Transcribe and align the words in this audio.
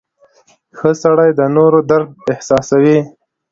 •ښه 0.77 0.89
سړی 1.01 1.29
د 1.39 1.41
نورو 1.55 1.79
درد 1.89 2.09
احساسوي. 2.33 2.97